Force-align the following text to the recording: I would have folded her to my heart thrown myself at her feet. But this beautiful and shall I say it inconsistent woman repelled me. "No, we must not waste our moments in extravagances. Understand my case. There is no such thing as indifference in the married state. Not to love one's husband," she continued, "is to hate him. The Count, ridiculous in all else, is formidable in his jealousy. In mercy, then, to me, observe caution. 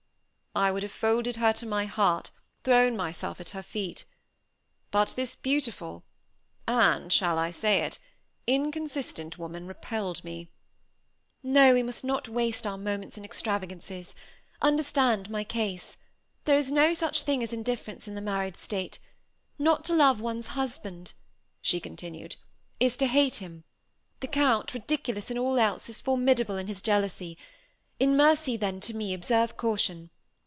I 0.53 0.69
would 0.73 0.83
have 0.83 0.91
folded 0.91 1.37
her 1.37 1.53
to 1.53 1.65
my 1.65 1.85
heart 1.85 2.29
thrown 2.65 2.97
myself 2.97 3.39
at 3.39 3.51
her 3.51 3.63
feet. 3.63 4.03
But 4.91 5.13
this 5.15 5.33
beautiful 5.33 6.03
and 6.67 7.11
shall 7.13 7.39
I 7.39 7.51
say 7.51 7.79
it 7.83 7.97
inconsistent 8.45 9.37
woman 9.37 9.65
repelled 9.65 10.25
me. 10.25 10.49
"No, 11.41 11.73
we 11.73 11.81
must 11.83 12.03
not 12.03 12.27
waste 12.27 12.67
our 12.67 12.77
moments 12.77 13.17
in 13.17 13.23
extravagances. 13.23 14.13
Understand 14.61 15.29
my 15.29 15.45
case. 15.45 15.95
There 16.43 16.57
is 16.57 16.69
no 16.69 16.93
such 16.93 17.23
thing 17.23 17.41
as 17.41 17.53
indifference 17.53 18.05
in 18.05 18.15
the 18.15 18.19
married 18.19 18.57
state. 18.57 18.99
Not 19.57 19.85
to 19.85 19.93
love 19.93 20.19
one's 20.19 20.47
husband," 20.47 21.13
she 21.61 21.79
continued, 21.79 22.35
"is 22.77 22.97
to 22.97 23.07
hate 23.07 23.35
him. 23.37 23.63
The 24.19 24.27
Count, 24.27 24.73
ridiculous 24.73 25.31
in 25.31 25.37
all 25.37 25.57
else, 25.57 25.87
is 25.87 26.01
formidable 26.01 26.57
in 26.57 26.67
his 26.67 26.81
jealousy. 26.81 27.37
In 28.01 28.17
mercy, 28.17 28.57
then, 28.57 28.81
to 28.81 28.93
me, 28.93 29.13
observe 29.13 29.55
caution. 29.55 30.09